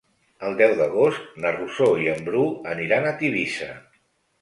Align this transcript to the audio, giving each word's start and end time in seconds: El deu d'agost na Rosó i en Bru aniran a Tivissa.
El 0.47 0.55
deu 0.61 0.73
d'agost 0.79 1.27
na 1.45 1.53
Rosó 1.59 1.91
i 2.07 2.11
en 2.17 2.27
Bru 2.31 2.43
aniran 2.75 3.11
a 3.11 3.17
Tivissa. 3.25 3.73